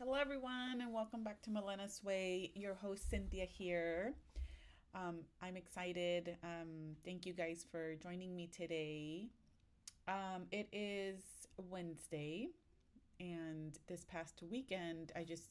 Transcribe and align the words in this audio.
Hello, 0.00 0.14
everyone, 0.14 0.80
and 0.80 0.92
welcome 0.92 1.24
back 1.24 1.42
to 1.42 1.50
Milena's 1.50 2.04
Way. 2.04 2.52
Your 2.54 2.74
host, 2.74 3.10
Cynthia, 3.10 3.46
here. 3.46 4.14
Um, 4.94 5.22
I'm 5.42 5.56
excited. 5.56 6.36
Um, 6.44 6.94
thank 7.04 7.26
you 7.26 7.32
guys 7.32 7.66
for 7.68 7.96
joining 7.96 8.36
me 8.36 8.48
today. 8.56 9.26
Um, 10.06 10.44
it 10.52 10.68
is 10.72 11.18
Wednesday, 11.56 12.50
and 13.18 13.76
this 13.88 14.04
past 14.04 14.40
weekend, 14.48 15.10
I 15.16 15.24
just 15.24 15.46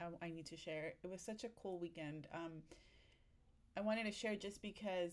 I, 0.00 0.06
I 0.26 0.30
need 0.30 0.46
to 0.46 0.56
share. 0.56 0.94
It 1.04 1.08
was 1.08 1.20
such 1.20 1.44
a 1.44 1.48
cool 1.50 1.78
weekend. 1.78 2.26
Um, 2.34 2.64
I 3.76 3.80
wanted 3.80 4.06
to 4.06 4.12
share 4.12 4.34
just 4.34 4.60
because, 4.60 5.12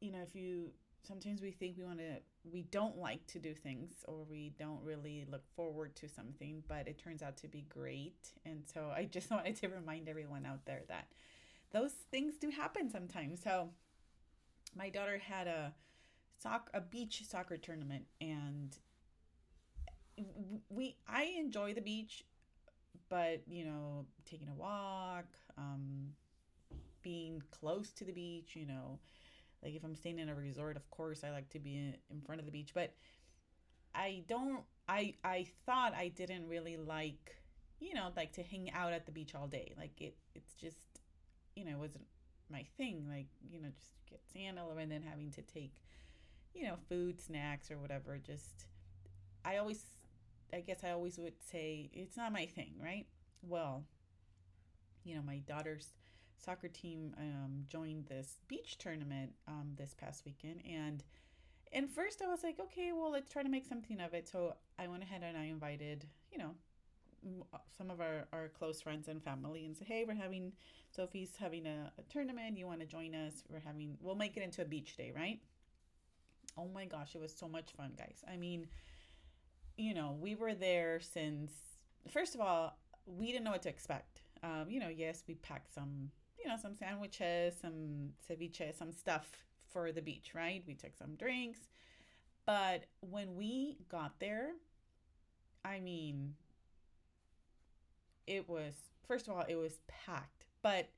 you 0.00 0.10
know, 0.10 0.22
if 0.26 0.34
you 0.34 0.72
sometimes 1.06 1.42
we 1.42 1.50
think 1.50 1.76
we 1.76 1.84
want 1.84 1.98
to 1.98 2.16
we 2.50 2.62
don't 2.62 2.96
like 2.96 3.26
to 3.28 3.38
do 3.38 3.54
things 3.54 4.04
or 4.06 4.24
we 4.28 4.52
don't 4.58 4.82
really 4.82 5.26
look 5.30 5.44
forward 5.54 5.94
to 5.96 6.08
something 6.08 6.62
but 6.68 6.88
it 6.88 6.98
turns 6.98 7.22
out 7.22 7.36
to 7.38 7.48
be 7.48 7.66
great. 7.68 8.30
And 8.44 8.62
so 8.72 8.92
i 8.96 9.04
just 9.04 9.30
wanted 9.30 9.56
to 9.56 9.68
remind 9.68 10.08
everyone 10.08 10.46
out 10.46 10.64
there 10.64 10.82
that 10.88 11.08
those 11.72 11.92
things 12.10 12.34
do 12.36 12.50
happen 12.50 12.90
sometimes. 12.90 13.42
So 13.42 13.70
my 14.76 14.88
daughter 14.88 15.18
had 15.18 15.46
a 15.46 15.74
sock 16.42 16.70
a 16.74 16.80
beach 16.80 17.22
soccer 17.28 17.56
tournament 17.56 18.04
and 18.20 18.76
we 20.68 20.96
i 21.08 21.34
enjoy 21.38 21.72
the 21.72 21.80
beach 21.80 22.24
but 23.08 23.42
you 23.46 23.64
know 23.64 24.06
taking 24.24 24.48
a 24.48 24.54
walk 24.54 25.26
um 25.56 26.08
being 27.02 27.42
close 27.50 27.92
to 27.92 28.04
the 28.04 28.12
beach 28.12 28.54
you 28.54 28.66
know 28.66 28.98
like 29.62 29.74
if 29.74 29.84
I'm 29.84 29.94
staying 29.94 30.18
in 30.18 30.28
a 30.28 30.34
resort, 30.34 30.76
of 30.76 30.90
course 30.90 31.22
I 31.24 31.30
like 31.30 31.48
to 31.50 31.58
be 31.58 31.94
in 32.10 32.20
front 32.20 32.40
of 32.40 32.46
the 32.46 32.52
beach, 32.52 32.72
but 32.74 32.94
I 33.94 34.24
don't 34.28 34.62
I 34.88 35.14
I 35.24 35.46
thought 35.66 35.94
I 35.94 36.08
didn't 36.08 36.48
really 36.48 36.76
like, 36.76 37.36
you 37.80 37.94
know, 37.94 38.08
like 38.16 38.32
to 38.32 38.42
hang 38.42 38.70
out 38.72 38.92
at 38.92 39.06
the 39.06 39.12
beach 39.12 39.34
all 39.34 39.46
day. 39.46 39.72
Like 39.76 40.00
it 40.00 40.16
it's 40.34 40.54
just 40.54 40.76
you 41.54 41.64
know, 41.64 41.72
it 41.72 41.78
wasn't 41.78 42.06
my 42.50 42.64
thing. 42.76 43.06
Like, 43.08 43.26
you 43.50 43.60
know, 43.60 43.68
just 43.74 43.92
get 44.08 44.20
sand 44.32 44.58
all 44.58 44.70
over 44.70 44.80
and 44.80 44.90
then 44.90 45.02
having 45.02 45.30
to 45.32 45.42
take, 45.42 45.74
you 46.54 46.64
know, 46.64 46.76
food, 46.88 47.20
snacks 47.20 47.70
or 47.70 47.78
whatever. 47.78 48.18
Just 48.18 48.66
I 49.44 49.58
always 49.58 49.84
I 50.52 50.60
guess 50.60 50.84
I 50.84 50.90
always 50.90 51.18
would 51.18 51.40
say 51.50 51.90
it's 51.92 52.16
not 52.16 52.32
my 52.32 52.46
thing, 52.46 52.74
right? 52.82 53.06
Well, 53.42 53.84
you 55.04 55.14
know, 55.14 55.22
my 55.22 55.38
daughter's 55.38 55.88
soccer 56.44 56.68
team 56.68 57.14
um, 57.18 57.64
joined 57.68 58.06
this 58.06 58.38
beach 58.48 58.78
tournament 58.78 59.32
um, 59.48 59.72
this 59.76 59.94
past 59.94 60.24
weekend 60.24 60.60
and 60.68 61.02
and 61.72 61.88
first 61.88 62.20
I 62.22 62.28
was 62.28 62.42
like, 62.42 62.60
okay, 62.60 62.92
well, 62.92 63.10
let's 63.10 63.32
try 63.32 63.42
to 63.42 63.48
make 63.48 63.66
something 63.66 63.98
of 64.00 64.12
it. 64.12 64.28
So 64.28 64.56
I 64.78 64.88
went 64.88 65.02
ahead 65.02 65.22
and 65.22 65.38
I 65.38 65.44
invited, 65.44 66.06
you 66.30 66.38
know, 66.38 66.54
some 67.76 67.90
of 67.90 68.00
our, 68.00 68.26
our 68.32 68.48
close 68.48 68.80
friends 68.80 69.08
and 69.08 69.22
family 69.22 69.64
and 69.64 69.76
said, 69.76 69.86
hey, 69.86 70.04
we're 70.06 70.14
having, 70.14 70.52
Sophie's 70.94 71.30
having 71.38 71.66
a, 71.66 71.90
a 71.98 72.02
tournament. 72.12 72.58
You 72.58 72.66
want 72.66 72.80
to 72.80 72.86
join 72.86 73.14
us? 73.14 73.42
We're 73.48 73.60
having, 73.60 73.96
we'll 74.00 74.16
make 74.16 74.36
it 74.36 74.42
into 74.42 74.62
a 74.62 74.64
beach 74.66 74.96
day, 74.96 75.12
right? 75.16 75.40
Oh 76.58 76.68
my 76.74 76.84
gosh, 76.84 77.14
it 77.14 77.20
was 77.20 77.34
so 77.34 77.48
much 77.48 77.72
fun, 77.76 77.92
guys. 77.96 78.22
I 78.30 78.36
mean, 78.36 78.66
you 79.78 79.94
know, 79.94 80.16
we 80.20 80.34
were 80.34 80.54
there 80.54 81.00
since, 81.00 81.52
first 82.10 82.34
of 82.34 82.42
all, 82.42 82.76
we 83.06 83.28
didn't 83.28 83.44
know 83.44 83.52
what 83.52 83.62
to 83.62 83.70
expect. 83.70 84.20
Um, 84.42 84.66
you 84.68 84.80
know, 84.80 84.90
yes, 84.90 85.22
we 85.26 85.36
packed 85.36 85.72
some 85.72 86.10
you 86.42 86.48
know, 86.50 86.56
some 86.60 86.74
sandwiches, 86.74 87.54
some 87.60 88.10
ceviche, 88.28 88.76
some 88.76 88.92
stuff 88.92 89.28
for 89.72 89.92
the 89.92 90.02
beach, 90.02 90.32
right? 90.34 90.62
We 90.66 90.74
took 90.74 90.96
some 90.96 91.14
drinks. 91.16 91.60
But 92.46 92.84
when 93.00 93.36
we 93.36 93.78
got 93.88 94.18
there, 94.18 94.50
I 95.64 95.80
mean, 95.80 96.34
it 98.26 98.48
was 98.48 98.74
first 99.06 99.28
of 99.28 99.34
all, 99.34 99.44
it 99.48 99.56
was 99.56 99.78
packed. 99.88 100.44
But 100.62 100.88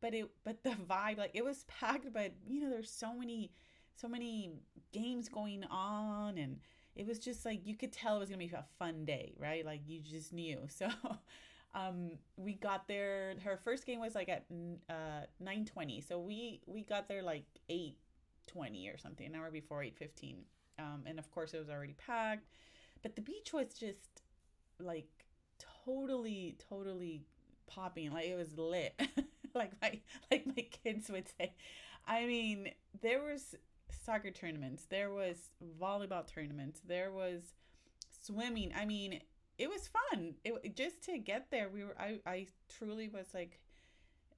but 0.00 0.14
it 0.14 0.30
but 0.44 0.62
the 0.62 0.70
vibe, 0.70 1.18
like 1.18 1.32
it 1.34 1.44
was 1.44 1.64
packed, 1.64 2.12
but 2.12 2.32
you 2.46 2.60
know, 2.60 2.70
there's 2.70 2.90
so 2.90 3.14
many 3.14 3.50
so 3.96 4.08
many 4.08 4.52
games 4.92 5.28
going 5.28 5.64
on 5.70 6.36
and 6.38 6.58
it 6.96 7.06
was 7.06 7.18
just 7.18 7.44
like 7.44 7.60
you 7.64 7.76
could 7.76 7.92
tell 7.92 8.16
it 8.16 8.20
was 8.20 8.28
gonna 8.28 8.38
be 8.38 8.52
a 8.52 8.64
fun 8.78 9.04
day, 9.04 9.34
right? 9.38 9.64
Like 9.64 9.82
you 9.86 10.00
just 10.00 10.32
knew. 10.32 10.60
So 10.68 10.88
um, 11.74 12.12
we 12.36 12.54
got 12.54 12.86
there. 12.86 13.34
Her 13.44 13.58
first 13.62 13.86
game 13.86 14.00
was 14.00 14.14
like 14.14 14.28
at 14.28 14.44
uh, 14.88 15.26
nine 15.40 15.64
twenty, 15.64 16.00
so 16.00 16.18
we 16.18 16.60
we 16.66 16.82
got 16.82 17.08
there 17.08 17.22
like 17.22 17.44
eight 17.68 17.96
twenty 18.46 18.88
or 18.88 18.96
something, 18.96 19.26
an 19.26 19.34
hour 19.34 19.50
before 19.50 19.82
eight 19.82 19.96
fifteen. 19.98 20.44
Um, 20.78 21.02
and 21.06 21.18
of 21.18 21.30
course, 21.30 21.54
it 21.54 21.58
was 21.58 21.68
already 21.68 21.94
packed, 21.94 22.48
but 23.02 23.16
the 23.16 23.22
beach 23.22 23.52
was 23.52 23.74
just 23.74 24.22
like 24.80 25.08
totally, 25.84 26.56
totally 26.68 27.22
popping. 27.66 28.12
Like 28.12 28.26
it 28.26 28.36
was 28.36 28.56
lit, 28.56 29.00
like 29.54 29.72
my 29.82 30.00
like 30.30 30.46
my 30.46 30.66
kids 30.84 31.10
would 31.10 31.26
say. 31.38 31.54
I 32.06 32.26
mean, 32.26 32.70
there 33.02 33.22
was 33.22 33.54
soccer 34.04 34.30
tournaments, 34.30 34.86
there 34.88 35.10
was 35.10 35.36
volleyball 35.80 36.26
tournaments, 36.26 36.80
there 36.86 37.10
was 37.10 37.54
swimming. 38.22 38.72
I 38.76 38.84
mean, 38.84 39.20
it 39.58 39.68
was 39.68 39.88
fun. 39.88 40.34
It 40.44 40.76
just 40.76 41.02
to 41.04 41.18
get 41.18 41.50
there, 41.50 41.68
we 41.68 41.84
were. 41.84 41.96
I 41.98 42.20
I 42.26 42.46
truly 42.78 43.08
was 43.08 43.26
like, 43.32 43.60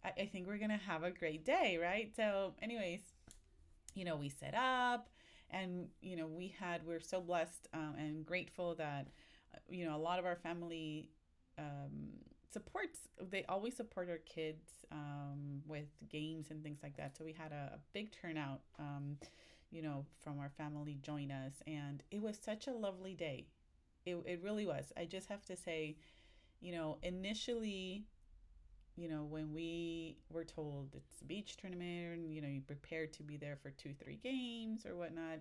I, 0.04 0.22
I 0.22 0.26
think 0.26 0.46
we're 0.46 0.58
gonna 0.58 0.80
have 0.86 1.02
a 1.02 1.10
great 1.10 1.44
day, 1.44 1.78
right? 1.80 2.12
So, 2.14 2.54
anyways, 2.62 3.00
you 3.94 4.04
know, 4.04 4.16
we 4.16 4.28
set 4.28 4.54
up, 4.54 5.08
and 5.50 5.88
you 6.02 6.16
know, 6.16 6.26
we 6.26 6.54
had. 6.58 6.86
We're 6.86 7.00
so 7.00 7.20
blessed 7.20 7.68
um, 7.72 7.94
and 7.98 8.26
grateful 8.26 8.74
that, 8.76 9.08
you 9.70 9.86
know, 9.86 9.96
a 9.96 9.98
lot 9.98 10.18
of 10.18 10.26
our 10.26 10.36
family 10.36 11.10
um, 11.58 12.10
supports. 12.52 12.98
They 13.30 13.44
always 13.48 13.74
support 13.74 14.10
our 14.10 14.18
kids 14.18 14.68
um, 14.92 15.62
with 15.66 15.88
games 16.10 16.50
and 16.50 16.62
things 16.62 16.80
like 16.82 16.96
that. 16.98 17.16
So 17.16 17.24
we 17.24 17.32
had 17.32 17.52
a, 17.52 17.72
a 17.74 17.78
big 17.92 18.12
turnout. 18.12 18.60
Um, 18.78 19.16
you 19.72 19.82
know, 19.82 20.06
from 20.22 20.38
our 20.38 20.50
family 20.56 20.96
join 21.02 21.30
us, 21.32 21.54
and 21.66 22.02
it 22.10 22.22
was 22.22 22.38
such 22.40 22.68
a 22.68 22.72
lovely 22.72 23.14
day 23.14 23.46
it, 24.06 24.16
it 24.24 24.40
really 24.42 24.66
was. 24.66 24.92
I 24.96 25.04
just 25.04 25.28
have 25.28 25.44
to 25.46 25.56
say, 25.56 25.96
you 26.60 26.72
know, 26.72 26.98
initially, 27.02 28.04
you 28.96 29.08
know, 29.08 29.24
when 29.24 29.52
we 29.52 30.16
were 30.30 30.44
told 30.44 30.94
it's 30.94 31.20
a 31.20 31.24
beach 31.24 31.56
tournament 31.56 32.14
and, 32.14 32.32
you 32.32 32.40
know, 32.40 32.48
you 32.48 32.60
prepared 32.60 33.12
to 33.14 33.22
be 33.22 33.36
there 33.36 33.58
for 33.62 33.70
two, 33.70 33.92
three 34.02 34.18
games 34.22 34.86
or 34.86 34.96
whatnot, 34.96 35.40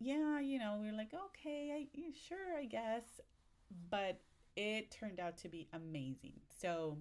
yeah, 0.00 0.40
you 0.40 0.58
know, 0.58 0.78
we 0.80 0.88
are 0.88 0.96
like, 0.96 1.12
okay, 1.14 1.72
I, 1.72 1.86
sure, 2.28 2.58
I 2.58 2.64
guess. 2.64 3.04
But 3.90 4.20
it 4.56 4.90
turned 4.90 5.20
out 5.20 5.36
to 5.38 5.48
be 5.48 5.68
amazing. 5.72 6.34
So, 6.60 6.98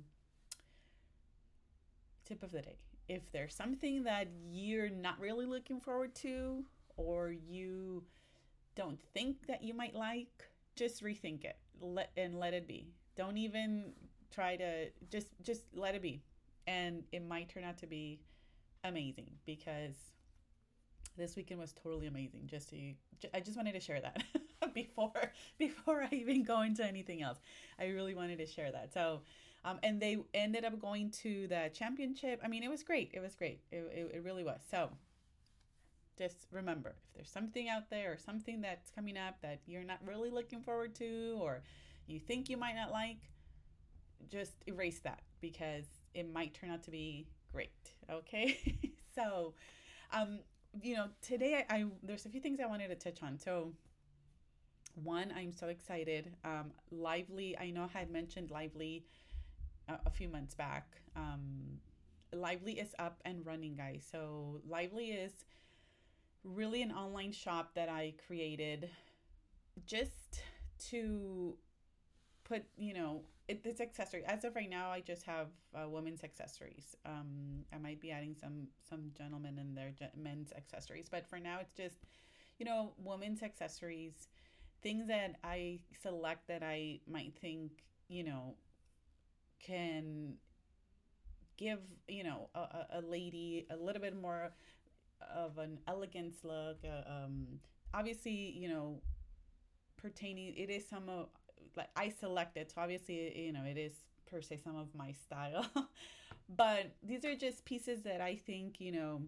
tip 2.26 2.44
of 2.44 2.52
the 2.52 2.62
day 2.62 2.78
if 3.08 3.32
there's 3.32 3.54
something 3.54 4.04
that 4.04 4.28
you're 4.52 4.90
not 4.90 5.20
really 5.20 5.46
looking 5.46 5.80
forward 5.80 6.16
to 6.16 6.64
or 6.98 7.32
you 7.32 8.04
don't 8.76 9.00
think 9.14 9.48
that 9.48 9.64
you 9.64 9.74
might 9.74 9.96
like, 9.96 10.50
just 10.76 11.04
rethink 11.04 11.46
it. 11.46 11.58
Let 11.82 12.12
and 12.16 12.40
let 12.40 12.54
it 12.54 12.68
be. 12.68 12.94
Don't 13.16 13.38
even 13.38 13.94
try 14.34 14.56
to 14.58 14.90
just 15.10 15.28
just 15.42 15.64
let 15.74 15.96
it 15.96 16.02
be. 16.02 16.22
And 16.68 17.04
it 17.12 17.26
might 17.26 17.50
turn 17.50 17.64
out 17.64 17.78
to 17.80 17.88
be 17.88 18.22
amazing 18.84 19.32
because 19.46 19.96
this 21.18 21.36
weekend 21.36 21.60
was 21.60 21.74
totally 21.74 22.08
amazing. 22.08 22.42
Just 22.48 22.70
to 22.70 22.94
I 23.34 23.40
just 23.40 23.58
wanted 23.58 23.74
to 23.74 23.80
share 23.80 24.02
that 24.02 24.24
before 24.74 25.32
before 25.58 26.04
I 26.04 26.14
even 26.16 26.44
go 26.44 26.62
into 26.62 26.86
anything 26.86 27.22
else. 27.22 27.40
I 27.80 27.88
really 27.88 28.14
wanted 28.14 28.38
to 28.40 28.46
share 28.46 28.72
that. 28.72 28.94
So, 28.94 29.22
um, 29.64 29.80
and 29.84 30.02
they 30.02 30.18
ended 30.34 30.66
up 30.66 30.80
going 30.80 31.12
to 31.24 31.48
the 31.48 31.70
championship. 31.74 32.42
I 32.44 32.48
mean, 32.48 32.64
it 32.64 32.70
was 32.70 32.84
great. 32.84 33.12
It 33.14 33.22
was 33.22 33.36
great. 33.36 33.62
It, 33.72 33.78
it, 33.94 34.12
it 34.16 34.24
really 34.24 34.44
was. 34.44 34.60
So, 34.70 34.90
just 36.18 36.48
remember 36.52 36.90
if 36.90 37.14
there's 37.14 37.30
something 37.30 37.70
out 37.70 37.90
there 37.90 38.14
or 38.14 38.18
something 38.18 38.62
that's 38.62 38.90
coming 38.92 39.18
up 39.18 39.42
that 39.42 39.60
you're 39.66 39.84
not 39.84 40.00
really 40.06 40.30
looking 40.30 40.62
forward 40.62 40.96
to 40.96 41.38
or 41.42 41.64
you 42.08 42.20
think 42.20 42.50
you 42.50 42.58
might 42.58 42.76
not 42.76 42.92
like, 42.92 43.18
just 44.30 44.54
erase 44.68 45.00
that 45.00 45.22
because 45.42 45.86
it 46.14 46.32
might 46.32 46.54
turn 46.54 46.72
out 46.72 46.84
to 46.84 46.92
be 46.92 47.28
great. 47.52 47.94
Okay. 48.12 48.58
so, 49.16 49.54
um, 50.14 50.40
you 50.82 50.96
know, 50.96 51.08
today 51.22 51.66
I, 51.70 51.76
I, 51.76 51.86
there's 52.04 52.26
a 52.26 52.30
few 52.30 52.42
things 52.42 52.60
I 52.60 52.66
wanted 52.66 52.88
to 52.88 52.96
touch 52.96 53.24
on. 53.24 53.40
So, 53.40 53.74
one, 54.96 55.34
I'm 55.36 55.52
so 55.52 55.68
excited. 55.68 56.32
Um, 56.44 56.72
Lively, 56.92 57.58
I 57.58 57.70
know 57.70 57.90
I 57.94 58.00
had 58.00 58.10
mentioned 58.10 58.50
Lively 58.52 59.06
a, 59.88 59.96
a 60.06 60.10
few 60.10 60.30
months 60.30 60.54
back. 60.54 60.86
Um, 61.16 61.80
Lively 62.34 62.80
is 62.80 62.96
up 63.00 63.22
and 63.26 63.46
running, 63.46 63.76
guys. 63.76 64.08
So, 64.10 64.62
Lively 64.68 65.12
is 65.12 65.34
really 66.46 66.82
an 66.82 66.92
online 66.92 67.32
shop 67.32 67.72
that 67.76 67.90
I 67.90 68.14
created 68.28 68.90
just 69.86 70.42
to 70.90 71.56
put, 72.44 72.64
you 72.78 72.94
know, 72.94 73.22
it, 73.48 73.62
it's 73.64 73.82
accessory. 73.82 74.24
As 74.26 74.44
of 74.44 74.56
right 74.56 74.70
now, 74.70 74.90
I 74.90 75.02
just 75.02 75.24
have 75.24 75.48
uh, 75.76 75.90
women's 75.90 76.24
accessories. 76.24 76.96
Um, 77.06 77.66
I 77.74 77.78
might 77.78 78.00
be 78.00 78.12
adding 78.12 78.36
some 78.40 78.68
some 78.90 79.12
gentlemen 79.18 79.58
in 79.60 79.76
there, 79.76 79.94
men's 80.16 80.52
accessories, 80.56 81.08
but 81.10 81.28
for 81.28 81.40
now, 81.40 81.60
it's 81.60 81.76
just, 81.76 81.98
you 82.58 82.66
know, 82.66 82.94
women's 83.04 83.44
accessories, 83.44 84.28
things 84.82 85.08
that 85.08 85.36
I 85.44 85.80
select 86.02 86.48
that 86.48 86.64
I 86.64 87.00
might 87.08 87.34
think 87.40 87.72
you 88.08 88.24
know, 88.24 88.56
can 89.60 90.36
give, 91.58 91.80
you 92.08 92.24
know, 92.24 92.50
a, 92.54 93.00
a 93.00 93.02
lady 93.02 93.66
a 93.70 93.76
little 93.76 94.02
bit 94.02 94.20
more 94.20 94.52
of 95.34 95.58
an 95.58 95.80
elegance 95.88 96.38
look. 96.44 96.78
Uh, 96.84 97.10
um, 97.10 97.48
obviously, 97.94 98.56
you 98.58 98.70
know, 98.70 99.02
pertaining, 99.98 100.54
it 100.56 100.70
is 100.70 100.88
some 100.88 101.10
of, 101.10 101.28
like, 101.76 101.90
I 101.96 102.10
selected, 102.10 102.72
so 102.72 102.82
obviously, 102.82 103.46
you 103.46 103.54
know, 103.54 103.64
it 103.64 103.78
is 103.78 103.94
per 104.30 104.42
se 104.42 104.60
some 104.64 104.76
of 104.76 104.88
my 104.96 105.12
style. 105.12 105.66
but 106.56 106.92
these 107.04 107.26
are 107.26 107.36
just 107.36 107.66
pieces 107.66 108.02
that 108.04 108.22
I 108.22 108.36
think, 108.36 108.80
you 108.80 108.92
know, 108.92 109.22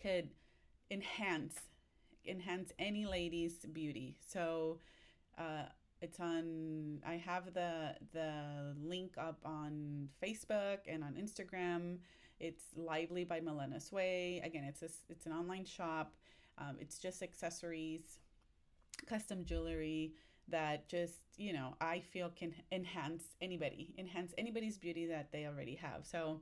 could 0.00 0.30
enhance 0.90 1.54
enhance 2.26 2.72
any 2.78 3.06
lady's 3.06 3.54
beauty. 3.72 4.16
So 4.26 4.78
uh, 5.38 5.64
it's 6.00 6.20
on. 6.20 7.00
I 7.06 7.14
have 7.14 7.54
the 7.54 7.94
the 8.12 8.74
link 8.82 9.14
up 9.18 9.40
on 9.44 10.08
Facebook 10.22 10.78
and 10.86 11.02
on 11.02 11.14
Instagram. 11.14 11.98
It's 12.42 12.64
Lively 12.76 13.24
by 13.24 13.40
Milena's 13.40 13.92
Way. 13.92 14.42
Again, 14.44 14.64
it's 14.64 14.82
a, 14.82 14.88
it's 15.08 15.26
an 15.26 15.32
online 15.32 15.64
shop. 15.64 16.12
Um, 16.58 16.76
it's 16.80 16.98
just 16.98 17.22
accessories, 17.22 18.18
custom 19.06 19.44
jewelry 19.44 20.12
that 20.48 20.88
just 20.88 21.20
you 21.36 21.52
know 21.52 21.76
I 21.80 22.00
feel 22.00 22.30
can 22.34 22.52
enhance 22.72 23.24
anybody, 23.40 23.94
enhance 23.96 24.34
anybody's 24.36 24.76
beauty 24.76 25.06
that 25.06 25.30
they 25.32 25.46
already 25.46 25.76
have. 25.76 26.04
So 26.04 26.40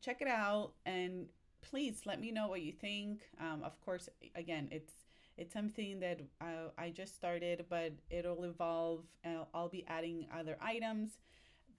check 0.00 0.22
it 0.22 0.28
out 0.28 0.72
and 0.86 1.26
please 1.60 2.02
let 2.06 2.20
me 2.20 2.32
know 2.32 2.48
what 2.48 2.62
you 2.62 2.72
think. 2.72 3.20
Um, 3.38 3.62
of 3.62 3.78
course, 3.84 4.08
again, 4.34 4.68
it's 4.72 4.92
it's 5.36 5.52
something 5.52 6.00
that 6.00 6.20
I, 6.40 6.54
I 6.78 6.90
just 6.90 7.14
started, 7.16 7.66
but 7.68 7.92
it'll 8.08 8.44
evolve. 8.44 9.04
I'll, 9.24 9.48
I'll 9.52 9.68
be 9.68 9.84
adding 9.88 10.26
other 10.34 10.56
items. 10.62 11.18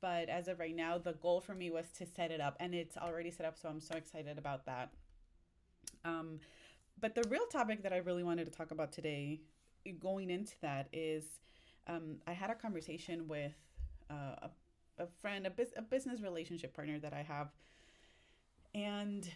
But 0.01 0.29
as 0.29 0.47
of 0.47 0.59
right 0.59 0.75
now, 0.75 0.97
the 0.97 1.13
goal 1.13 1.41
for 1.41 1.53
me 1.53 1.69
was 1.71 1.85
to 1.97 2.05
set 2.05 2.31
it 2.31 2.41
up, 2.41 2.55
and 2.59 2.73
it's 2.73 2.97
already 2.97 3.31
set 3.31 3.45
up. 3.45 3.57
So 3.57 3.69
I'm 3.69 3.79
so 3.81 3.95
excited 3.95 4.37
about 4.37 4.65
that. 4.65 4.91
Um, 6.03 6.39
but 6.99 7.15
the 7.15 7.23
real 7.29 7.45
topic 7.47 7.83
that 7.83 7.93
I 7.93 7.97
really 7.97 8.23
wanted 8.23 8.45
to 8.45 8.51
talk 8.51 8.71
about 8.71 8.91
today, 8.91 9.41
going 9.99 10.29
into 10.29 10.53
that, 10.61 10.87
is 10.93 11.25
um, 11.87 12.17
I 12.27 12.33
had 12.33 12.49
a 12.49 12.55
conversation 12.55 13.27
with 13.27 13.53
uh, 14.09 14.35
a, 14.43 14.49
a 14.99 15.07
friend, 15.21 15.45
a, 15.45 15.49
bus- 15.49 15.73
a 15.75 15.81
business 15.81 16.21
relationship 16.21 16.75
partner 16.75 16.99
that 16.99 17.13
I 17.13 17.23
have, 17.23 17.49
and 18.73 19.29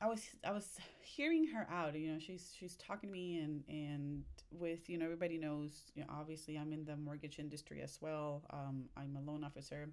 I 0.00 0.06
was 0.06 0.22
I 0.44 0.52
was 0.52 0.68
hearing 1.02 1.46
her 1.48 1.66
out. 1.70 1.94
You 1.98 2.12
know, 2.12 2.18
she's 2.18 2.52
she's 2.58 2.76
talking 2.76 3.08
to 3.08 3.12
me 3.12 3.38
and 3.38 3.64
and 3.68 4.24
with 4.50 4.88
you 4.88 4.98
know 4.98 5.04
everybody 5.04 5.38
knows. 5.38 5.92
You 5.94 6.02
know, 6.02 6.08
obviously 6.10 6.56
I'm 6.56 6.72
in 6.72 6.84
the 6.84 6.96
mortgage 6.96 7.38
industry 7.38 7.80
as 7.82 7.98
well. 8.00 8.42
Um, 8.50 8.84
I'm 8.96 9.16
a 9.16 9.20
loan 9.20 9.44
officer, 9.44 9.88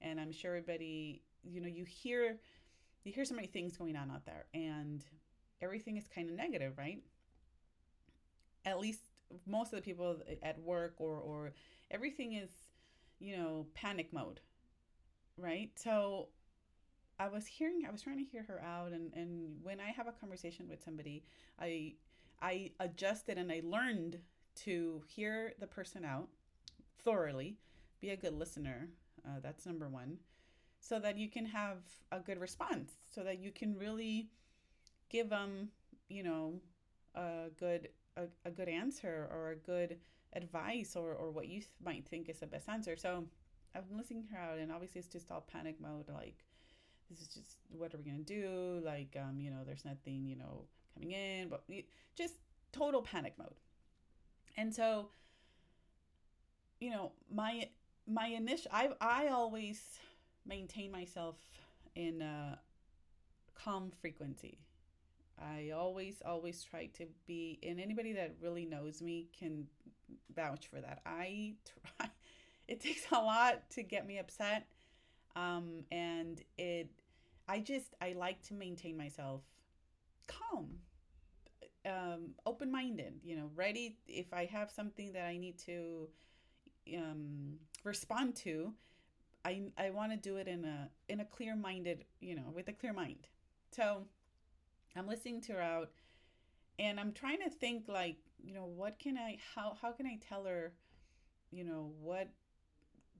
and 0.00 0.20
I'm 0.20 0.32
sure 0.32 0.52
everybody 0.52 1.22
you 1.42 1.60
know 1.60 1.68
you 1.68 1.84
hear 1.84 2.38
you 3.04 3.12
hear 3.12 3.24
so 3.24 3.34
many 3.34 3.46
things 3.46 3.76
going 3.76 3.96
on 3.96 4.10
out 4.10 4.24
there, 4.26 4.46
and 4.54 5.04
everything 5.60 5.96
is 5.96 6.04
kind 6.12 6.28
of 6.28 6.36
negative, 6.36 6.76
right? 6.76 7.02
At 8.64 8.80
least 8.80 9.00
most 9.46 9.72
of 9.72 9.78
the 9.78 9.82
people 9.82 10.16
at 10.42 10.60
work 10.60 10.94
or 10.98 11.16
or 11.18 11.52
everything 11.90 12.34
is 12.34 12.50
you 13.18 13.36
know 13.36 13.66
panic 13.74 14.12
mode, 14.12 14.40
right? 15.36 15.70
So 15.76 16.28
I 17.20 17.28
was 17.28 17.46
hearing, 17.46 17.82
I 17.86 17.90
was 17.90 18.00
trying 18.00 18.18
to 18.18 18.24
hear 18.24 18.44
her 18.44 18.62
out, 18.62 18.92
and 18.92 19.12
and 19.14 19.56
when 19.62 19.80
I 19.80 19.90
have 19.90 20.06
a 20.06 20.12
conversation 20.12 20.68
with 20.68 20.82
somebody, 20.82 21.24
I 21.60 21.94
I 22.40 22.72
adjusted 22.80 23.38
and 23.38 23.50
I 23.50 23.62
learned 23.64 24.18
to 24.64 25.02
hear 25.06 25.54
the 25.58 25.66
person 25.66 26.04
out 26.04 26.28
thoroughly, 27.04 27.56
be 28.00 28.10
a 28.10 28.16
good 28.16 28.34
listener. 28.38 28.88
Uh, 29.26 29.40
that's 29.42 29.66
number 29.66 29.88
one, 29.88 30.18
so 30.80 30.98
that 31.00 31.18
you 31.18 31.28
can 31.28 31.46
have 31.46 31.78
a 32.12 32.20
good 32.20 32.40
response, 32.40 32.92
so 33.12 33.22
that 33.24 33.38
you 33.38 33.50
can 33.50 33.76
really 33.76 34.30
give 35.10 35.28
them, 35.28 35.68
you 36.08 36.22
know, 36.22 36.60
a 37.14 37.48
good 37.58 37.88
a, 38.16 38.22
a 38.44 38.50
good 38.50 38.68
answer 38.68 39.28
or 39.32 39.50
a 39.50 39.56
good 39.56 39.98
advice 40.34 40.94
or 40.96 41.14
or 41.14 41.30
what 41.30 41.48
you 41.48 41.62
might 41.84 42.06
think 42.06 42.28
is 42.28 42.38
the 42.38 42.46
best 42.46 42.68
answer. 42.68 42.96
So 42.96 43.24
I'm 43.74 43.84
listening 43.96 44.24
her 44.32 44.38
out, 44.38 44.58
and 44.58 44.72
obviously 44.72 45.00
it's 45.00 45.08
just 45.08 45.30
all 45.30 45.44
panic 45.52 45.80
mode, 45.80 46.08
like 46.12 46.44
this 47.10 47.20
is 47.20 47.28
just 47.28 47.56
what 47.70 47.94
are 47.94 47.98
we 47.98 48.04
gonna 48.04 48.18
do? 48.18 48.80
Like, 48.84 49.16
um, 49.18 49.40
you 49.40 49.50
know, 49.50 49.62
there's 49.64 49.84
nothing, 49.84 50.26
you 50.26 50.36
know, 50.36 50.64
coming 50.98 51.12
in, 51.12 51.48
but 51.48 51.64
just 52.16 52.34
total 52.72 53.02
panic 53.02 53.34
mode. 53.38 53.54
And 54.56 54.74
so, 54.74 55.10
you 56.80 56.90
know, 56.90 57.12
my 57.32 57.68
my 58.06 58.26
initial, 58.26 58.70
I 58.72 58.90
I 59.00 59.28
always 59.28 59.80
maintain 60.46 60.90
myself 60.90 61.36
in 61.94 62.22
a 62.22 62.58
calm 63.54 63.92
frequency. 64.00 64.58
I 65.40 65.70
always 65.70 66.16
always 66.24 66.64
try 66.64 66.86
to 66.98 67.06
be, 67.26 67.60
and 67.62 67.80
anybody 67.80 68.12
that 68.14 68.34
really 68.42 68.64
knows 68.64 69.00
me 69.00 69.28
can 69.38 69.66
vouch 70.34 70.66
for 70.66 70.80
that. 70.80 71.00
I 71.06 71.54
try. 71.98 72.08
It 72.68 72.82
takes 72.82 73.10
a 73.10 73.14
lot 73.14 73.70
to 73.70 73.82
get 73.82 74.06
me 74.06 74.18
upset 74.18 74.66
um, 75.38 75.84
and 75.90 76.42
it 76.56 76.90
i 77.48 77.60
just 77.60 77.94
i 78.00 78.12
like 78.12 78.42
to 78.42 78.54
maintain 78.54 78.96
myself 78.96 79.42
calm 80.26 80.68
um, 81.88 82.30
open-minded 82.46 83.14
you 83.24 83.36
know 83.36 83.50
ready 83.54 83.96
if 84.06 84.32
i 84.32 84.44
have 84.44 84.70
something 84.70 85.12
that 85.12 85.24
i 85.24 85.36
need 85.36 85.58
to 85.58 86.08
um, 86.96 87.54
respond 87.84 88.34
to 88.34 88.72
i 89.44 89.62
i 89.76 89.90
want 89.90 90.12
to 90.12 90.18
do 90.18 90.36
it 90.36 90.48
in 90.48 90.64
a 90.64 90.88
in 91.08 91.20
a 91.20 91.24
clear 91.24 91.56
minded 91.56 92.04
you 92.20 92.34
know 92.34 92.50
with 92.54 92.68
a 92.68 92.72
clear 92.72 92.92
mind 92.92 93.28
so 93.70 94.02
i'm 94.96 95.06
listening 95.06 95.40
to 95.40 95.52
her 95.52 95.62
out 95.62 95.90
and 96.78 96.98
i'm 97.00 97.12
trying 97.12 97.38
to 97.38 97.50
think 97.50 97.84
like 97.88 98.16
you 98.42 98.54
know 98.54 98.64
what 98.64 98.98
can 98.98 99.16
i 99.16 99.36
how 99.54 99.76
how 99.80 99.92
can 99.92 100.06
i 100.06 100.18
tell 100.28 100.44
her 100.44 100.72
you 101.50 101.64
know 101.64 101.90
what 102.00 102.28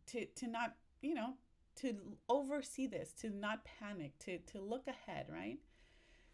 to 0.07 0.25
to 0.37 0.47
not 0.47 0.75
you 1.01 1.15
know 1.15 1.35
to 1.81 1.97
oversee 2.29 2.87
this, 2.87 3.13
to 3.21 3.31
not 3.31 3.65
panic, 3.65 4.19
to 4.21 4.39
to 4.39 4.61
look 4.61 4.87
ahead, 4.87 5.27
right? 5.33 5.59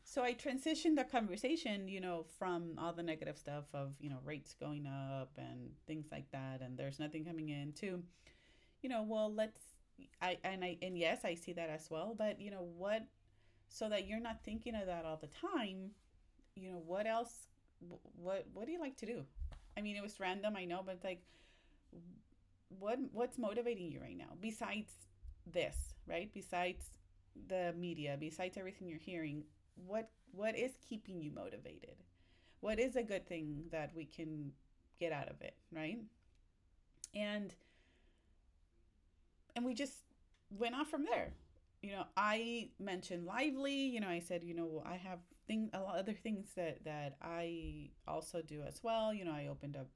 So 0.05 0.23
I 0.23 0.35
transitioned 0.35 0.97
the 0.97 1.05
conversation, 1.05 1.89
you 1.89 2.01
know, 2.01 2.27
from 2.39 2.79
all 2.79 2.93
the 2.93 3.03
negative 3.03 3.39
stuff 3.39 3.65
of, 3.73 3.95
you 3.99 4.11
know, 4.11 4.19
rates 4.23 4.55
going 4.55 4.87
up 4.87 5.33
and 5.39 5.71
things 5.87 6.07
like 6.13 6.31
that 6.31 6.61
and 6.61 6.79
there's 6.79 7.01
nothing 7.01 7.25
coming 7.25 7.49
in 7.49 7.73
to, 7.81 8.03
you 8.83 8.89
know, 8.89 9.03
well, 9.03 9.33
let's 9.33 9.61
I 10.21 10.39
and 10.45 10.63
I 10.63 10.77
and 10.83 10.99
yes, 10.99 11.25
I 11.25 11.35
see 11.35 11.55
that 11.55 11.71
as 11.71 11.91
well, 11.91 12.15
but 12.17 12.39
you 12.41 12.51
know, 12.51 12.69
what 12.77 13.07
so 13.69 13.89
that 13.89 14.07
you're 14.07 14.21
not 14.21 14.45
thinking 14.45 14.75
of 14.75 14.87
that 14.87 15.07
all 15.07 15.17
the 15.17 15.29
time, 15.29 15.91
you 16.55 16.71
know, 16.71 16.83
what 16.87 17.07
else 17.07 17.49
what 18.15 18.47
what 18.53 18.67
do 18.67 18.73
you 18.73 18.81
like 18.81 18.97
to 18.99 19.07
do? 19.07 19.23
I 19.77 19.81
mean, 19.81 19.97
it 19.97 20.03
was 20.03 20.21
random, 20.21 20.55
I 20.57 20.67
know, 20.67 20.83
but 20.85 20.99
like 21.03 21.23
what 22.69 22.99
what's 23.13 23.39
motivating 23.39 23.91
you 23.91 24.01
right 24.01 24.19
now 24.19 24.37
besides 24.41 24.93
this, 25.51 25.77
right? 26.07 26.31
Besides 26.35 26.85
the 27.49 27.75
media, 27.77 28.17
besides 28.21 28.57
everything 28.59 28.89
you're 28.89 28.99
hearing, 28.99 29.45
what 29.75 30.11
what 30.33 30.57
is 30.57 30.73
keeping 30.89 31.21
you 31.21 31.31
motivated? 31.31 31.97
What 32.61 32.79
is 32.79 32.97
a 32.97 33.03
good 33.03 33.27
thing 33.29 33.65
that 33.71 33.93
we 33.95 34.05
can 34.05 34.53
get 34.99 35.13
out 35.13 35.29
of 35.29 35.41
it, 35.43 35.55
right? 35.73 35.99
And 37.15 37.55
and 39.57 39.65
we 39.65 39.75
just 39.75 39.95
went 40.51 40.75
off 40.75 40.89
from 40.91 41.05
there. 41.05 41.33
You 41.83 41.93
know, 41.93 42.05
I 42.17 42.71
mentioned 42.81 43.27
lively, 43.27 43.75
you 43.75 44.01
know, 44.01 44.09
I 44.09 44.21
said, 44.21 44.43
you 44.43 44.55
know, 44.55 44.83
I 44.87 44.97
have 44.97 45.19
thing 45.47 45.69
a 45.75 45.81
lot 45.81 45.95
of 45.97 46.01
other 46.01 46.15
things 46.15 46.47
that 46.57 46.85
that 46.85 47.17
I 47.23 47.91
also 48.09 48.41
do 48.41 48.63
as 48.67 48.83
well. 48.83 49.13
You 49.13 49.25
know, 49.25 49.33
I 49.33 49.49
opened 49.51 49.77
up 49.77 49.89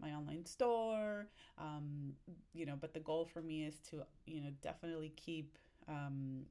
my 0.00 0.10
online 0.10 0.44
store 0.44 1.28
um, 1.58 2.12
you 2.54 2.66
know 2.66 2.74
but 2.80 2.92
the 2.92 2.98
goal 2.98 3.24
for 3.24 3.40
me 3.40 3.62
is 3.64 3.76
to 3.88 4.02
you 4.26 4.40
know 4.40 4.48
definitely 4.60 5.12
keep 5.16 5.56
um, 5.88 6.42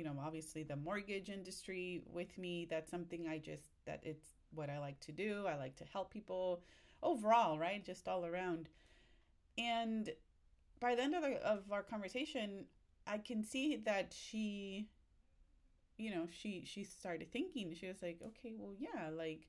you 0.00 0.06
know 0.06 0.16
obviously 0.24 0.62
the 0.62 0.76
mortgage 0.76 1.28
industry 1.28 2.00
with 2.10 2.38
me 2.38 2.66
that's 2.70 2.90
something 2.90 3.28
i 3.28 3.36
just 3.36 3.64
that 3.84 4.00
it's 4.02 4.28
what 4.54 4.70
i 4.70 4.78
like 4.78 4.98
to 4.98 5.12
do 5.12 5.44
i 5.46 5.56
like 5.56 5.76
to 5.76 5.84
help 5.92 6.10
people 6.10 6.62
overall 7.02 7.58
right 7.58 7.84
just 7.84 8.08
all 8.08 8.24
around 8.24 8.70
and 9.58 10.08
by 10.80 10.94
the 10.94 11.02
end 11.02 11.14
of, 11.14 11.22
the, 11.22 11.34
of 11.46 11.70
our 11.70 11.82
conversation 11.82 12.64
i 13.06 13.18
can 13.18 13.44
see 13.44 13.76
that 13.76 14.14
she 14.16 14.88
you 15.98 16.10
know 16.10 16.26
she 16.30 16.64
she 16.64 16.82
started 16.82 17.30
thinking 17.30 17.74
she 17.78 17.86
was 17.86 18.00
like 18.00 18.20
okay 18.26 18.54
well 18.56 18.72
yeah 18.78 19.10
like 19.14 19.48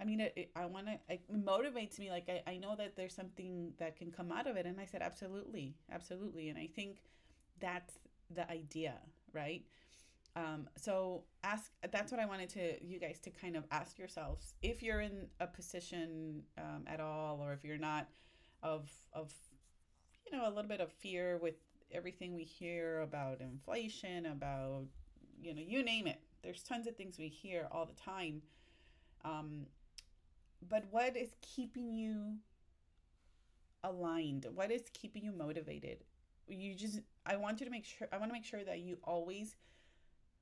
I 0.00 0.04
mean, 0.04 0.18
it, 0.18 0.32
it, 0.34 0.50
I 0.56 0.66
want 0.66 0.86
to, 0.88 0.98
it 1.08 1.22
motivates 1.32 2.00
me. 2.00 2.10
Like, 2.10 2.28
I, 2.28 2.50
I 2.50 2.56
know 2.56 2.74
that 2.74 2.96
there's 2.96 3.14
something 3.14 3.74
that 3.78 3.96
can 3.96 4.10
come 4.10 4.32
out 4.32 4.48
of 4.48 4.56
it. 4.56 4.66
And 4.66 4.80
I 4.80 4.86
said, 4.86 5.02
absolutely, 5.02 5.76
absolutely. 5.92 6.48
And 6.48 6.58
I 6.58 6.66
think 6.66 7.04
that's 7.60 7.94
the 8.28 8.50
idea, 8.50 8.94
right? 9.34 9.64
Um, 10.36 10.68
so 10.76 11.22
ask, 11.44 11.70
that's 11.92 12.10
what 12.10 12.20
I 12.20 12.26
wanted 12.26 12.48
to, 12.50 12.84
you 12.84 12.98
guys 12.98 13.20
to 13.20 13.30
kind 13.30 13.56
of 13.56 13.64
ask 13.70 13.98
yourselves 13.98 14.54
if 14.62 14.82
you're 14.82 15.00
in 15.00 15.26
a 15.38 15.46
position 15.46 16.42
um, 16.58 16.84
at 16.86 17.00
all, 17.00 17.40
or 17.40 17.52
if 17.52 17.64
you're 17.64 17.78
not 17.78 18.08
of, 18.62 18.90
of, 19.12 19.32
you 20.26 20.36
know, 20.36 20.46
a 20.46 20.50
little 20.50 20.68
bit 20.68 20.80
of 20.80 20.90
fear 20.90 21.38
with 21.40 21.54
everything 21.92 22.34
we 22.34 22.42
hear 22.42 23.00
about 23.02 23.40
inflation, 23.40 24.26
about, 24.26 24.86
you 25.40 25.54
know, 25.54 25.62
you 25.64 25.84
name 25.84 26.06
it. 26.06 26.20
There's 26.42 26.62
tons 26.62 26.86
of 26.86 26.96
things 26.96 27.16
we 27.18 27.28
hear 27.28 27.68
all 27.70 27.86
the 27.86 27.94
time. 27.94 28.42
Um, 29.24 29.66
but 30.68 30.84
what 30.90 31.16
is 31.16 31.30
keeping 31.42 31.92
you 31.92 32.38
aligned? 33.84 34.46
What 34.54 34.70
is 34.70 34.82
keeping 34.92 35.24
you 35.24 35.32
motivated? 35.32 36.04
You 36.48 36.74
just, 36.74 37.00
I 37.24 37.36
want 37.36 37.60
you 37.60 37.66
to 37.66 37.70
make 37.70 37.84
sure, 37.84 38.08
I 38.12 38.18
want 38.18 38.30
to 38.30 38.34
make 38.34 38.44
sure 38.44 38.64
that 38.64 38.80
you 38.80 38.98
always 39.04 39.56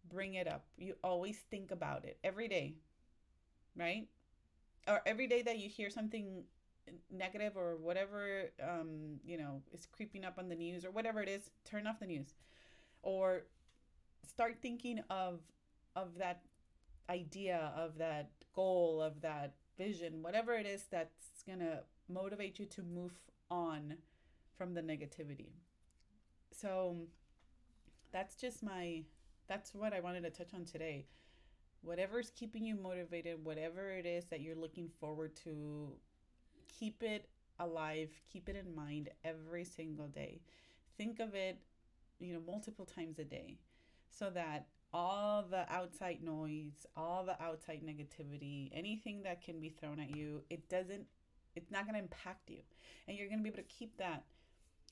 bring 0.08 0.34
it 0.34 0.48
up. 0.48 0.64
You 0.76 0.94
always 1.02 1.38
think 1.50 1.70
about 1.70 2.04
it 2.04 2.18
every 2.24 2.48
day, 2.48 2.74
right? 3.76 4.08
Or 4.88 5.00
every 5.06 5.26
day 5.26 5.42
that 5.42 5.58
you 5.58 5.68
hear 5.68 5.90
something 5.90 6.44
negative 7.10 7.56
or 7.56 7.76
whatever 7.76 8.50
um, 8.62 9.20
you 9.24 9.38
know 9.38 9.62
is 9.72 9.86
creeping 9.86 10.24
up 10.24 10.38
on 10.38 10.48
the 10.48 10.54
news 10.54 10.84
or 10.84 10.90
whatever 10.90 11.22
it 11.22 11.28
is, 11.28 11.50
turn 11.64 11.86
off 11.86 12.00
the 12.00 12.06
news, 12.06 12.34
or 13.02 13.42
start 14.26 14.56
thinking 14.60 15.00
of 15.10 15.40
of 15.94 16.18
that 16.18 16.42
idea, 17.08 17.72
of 17.76 17.98
that 17.98 18.30
goal, 18.54 19.00
of 19.00 19.20
that 19.20 19.54
vision, 19.78 20.22
whatever 20.22 20.54
it 20.54 20.66
is 20.66 20.84
that's 20.90 21.42
gonna 21.46 21.80
motivate 22.08 22.58
you 22.58 22.66
to 22.66 22.82
move 22.82 23.12
on 23.50 23.96
from 24.56 24.74
the 24.74 24.80
negativity. 24.80 25.50
So 26.52 26.96
that's 28.12 28.36
just 28.36 28.62
my 28.62 29.02
that's 29.48 29.74
what 29.74 29.92
I 29.92 30.00
wanted 30.00 30.22
to 30.22 30.30
touch 30.30 30.54
on 30.54 30.64
today. 30.64 31.06
Whatever's 31.82 32.30
keeping 32.30 32.64
you 32.64 32.76
motivated, 32.76 33.44
whatever 33.44 33.90
it 33.90 34.06
is 34.06 34.26
that 34.26 34.40
you're 34.40 34.56
looking 34.56 34.88
forward 35.00 35.34
to, 35.44 35.92
keep 36.68 37.02
it 37.02 37.28
alive, 37.58 38.10
keep 38.32 38.48
it 38.48 38.56
in 38.56 38.74
mind 38.74 39.08
every 39.24 39.64
single 39.64 40.06
day. 40.06 40.40
Think 40.96 41.18
of 41.18 41.34
it, 41.34 41.58
you 42.20 42.34
know, 42.34 42.40
multiple 42.46 42.84
times 42.84 43.18
a 43.18 43.24
day 43.24 43.58
so 44.08 44.30
that 44.30 44.66
all 44.92 45.42
the 45.42 45.64
outside 45.72 46.22
noise, 46.22 46.86
all 46.96 47.24
the 47.24 47.42
outside 47.42 47.80
negativity, 47.84 48.70
anything 48.72 49.22
that 49.24 49.42
can 49.42 49.58
be 49.58 49.70
thrown 49.70 49.98
at 49.98 50.14
you, 50.14 50.42
it 50.50 50.68
doesn't 50.68 51.06
it's 51.54 51.70
not 51.70 51.84
going 51.84 51.94
to 51.94 52.00
impact 52.00 52.48
you. 52.48 52.60
And 53.06 53.16
you're 53.16 53.28
going 53.28 53.38
to 53.38 53.42
be 53.42 53.50
able 53.50 53.58
to 53.58 53.64
keep 53.64 53.98
that 53.98 54.24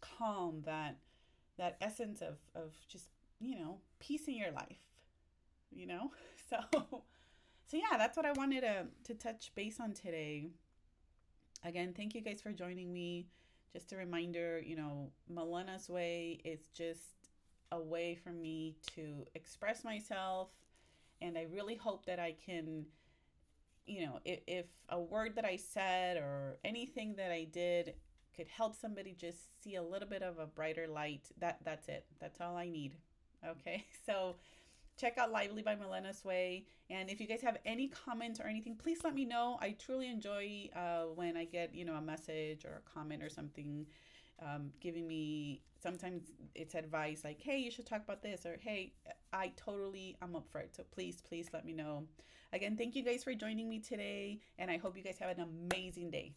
calm, 0.00 0.62
that 0.66 0.98
that 1.60 1.76
essence 1.80 2.22
of 2.22 2.38
of 2.56 2.72
just, 2.88 3.06
you 3.38 3.56
know, 3.56 3.78
peace 4.00 4.26
in 4.26 4.34
your 4.34 4.50
life. 4.50 4.88
You 5.70 5.86
know? 5.86 6.10
So 6.50 6.58
so 7.68 7.76
yeah, 7.76 7.96
that's 7.96 8.16
what 8.16 8.26
I 8.26 8.32
wanted 8.32 8.62
to 8.62 8.86
to 9.04 9.14
touch 9.14 9.52
base 9.54 9.78
on 9.78 9.92
today. 9.92 10.48
Again, 11.64 11.94
thank 11.96 12.16
you 12.16 12.22
guys 12.22 12.40
for 12.42 12.50
joining 12.50 12.92
me. 12.92 13.28
Just 13.72 13.92
a 13.92 13.96
reminder, 13.96 14.60
you 14.60 14.74
know, 14.74 15.12
Milena's 15.28 15.88
way 15.88 16.40
is 16.44 16.58
just 16.74 17.28
a 17.70 17.80
way 17.80 18.16
for 18.16 18.30
me 18.30 18.74
to 18.96 19.24
express 19.36 19.84
myself. 19.84 20.48
And 21.22 21.38
I 21.38 21.46
really 21.52 21.76
hope 21.76 22.04
that 22.06 22.18
I 22.18 22.34
can, 22.44 22.86
you 23.86 24.06
know, 24.06 24.18
if, 24.24 24.40
if 24.48 24.66
a 24.88 25.00
word 25.00 25.36
that 25.36 25.44
I 25.44 25.54
said 25.56 26.16
or 26.16 26.58
anything 26.64 27.14
that 27.16 27.30
I 27.30 27.44
did 27.44 27.94
could 28.40 28.48
help 28.48 28.74
somebody 28.74 29.12
just 29.12 29.62
see 29.62 29.74
a 29.74 29.82
little 29.82 30.08
bit 30.08 30.22
of 30.22 30.38
a 30.38 30.46
brighter 30.46 30.88
light, 30.88 31.28
that 31.40 31.58
that's 31.62 31.88
it. 31.88 32.06
That's 32.20 32.40
all 32.40 32.56
I 32.56 32.70
need. 32.70 32.94
Okay. 33.46 33.84
So 34.06 34.36
check 34.98 35.18
out 35.18 35.30
Lively 35.30 35.62
by 35.62 35.76
Milena's 35.76 36.18
Sway. 36.18 36.64
And 36.88 37.10
if 37.10 37.20
you 37.20 37.26
guys 37.26 37.42
have 37.42 37.58
any 37.66 37.88
comments 37.88 38.40
or 38.40 38.44
anything, 38.44 38.76
please 38.76 39.00
let 39.04 39.14
me 39.14 39.26
know. 39.26 39.58
I 39.60 39.76
truly 39.78 40.08
enjoy 40.08 40.70
uh, 40.74 41.04
when 41.14 41.36
I 41.36 41.44
get, 41.44 41.74
you 41.74 41.84
know, 41.84 41.94
a 41.94 42.00
message 42.00 42.64
or 42.64 42.82
a 42.82 42.90
comment 42.90 43.22
or 43.22 43.28
something 43.28 43.86
um, 44.42 44.70
giving 44.80 45.06
me, 45.06 45.60
sometimes 45.82 46.32
it's 46.54 46.74
advice 46.74 47.22
like, 47.24 47.40
hey, 47.42 47.58
you 47.58 47.70
should 47.70 47.86
talk 47.86 48.02
about 48.02 48.22
this, 48.22 48.46
or 48.46 48.58
hey, 48.60 48.94
I 49.34 49.52
totally, 49.54 50.16
I'm 50.22 50.34
up 50.34 50.48
for 50.48 50.60
it. 50.60 50.74
So 50.74 50.82
please, 50.90 51.20
please 51.20 51.50
let 51.52 51.66
me 51.66 51.74
know. 51.74 52.04
Again, 52.54 52.74
thank 52.76 52.96
you 52.96 53.04
guys 53.04 53.22
for 53.22 53.34
joining 53.34 53.68
me 53.68 53.80
today. 53.80 54.40
And 54.58 54.70
I 54.70 54.78
hope 54.78 54.96
you 54.96 55.02
guys 55.02 55.18
have 55.20 55.38
an 55.38 55.46
amazing 55.72 56.10
day. 56.10 56.32